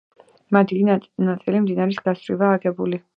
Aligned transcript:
მათი 0.55 0.77
დიდი 0.87 1.27
ნაწილი 1.27 1.61
მდინარის 1.67 2.01
გასწვრივაა 2.09 2.57
აგებული. 2.61 3.05